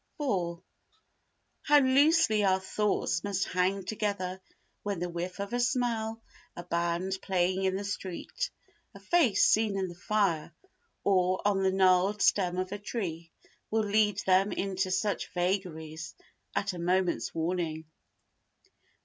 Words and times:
iv 0.19 0.61
How 1.61 1.77
loosely 1.79 2.43
our 2.43 2.59
thoughts 2.59 3.23
must 3.23 3.49
hang 3.49 3.83
together 3.85 4.41
when 4.81 4.97
the 4.97 5.11
whiff 5.11 5.39
of 5.39 5.53
a 5.53 5.59
smell, 5.59 6.23
a 6.55 6.63
band 6.63 7.19
playing 7.21 7.65
in 7.65 7.75
the 7.75 7.83
street, 7.83 8.49
a 8.95 8.99
face 8.99 9.45
seen 9.45 9.77
in 9.77 9.89
the 9.89 9.93
fire, 9.93 10.55
or 11.03 11.39
on 11.47 11.61
the 11.61 11.71
gnarled 11.71 12.23
stem 12.23 12.57
of 12.57 12.71
a 12.71 12.79
tree, 12.79 13.29
will 13.69 13.83
lead 13.85 14.17
them 14.25 14.51
into 14.51 14.89
such 14.89 15.31
vagaries 15.35 16.15
at 16.55 16.73
a 16.73 16.79
moment's 16.79 17.35
warning. 17.35 17.85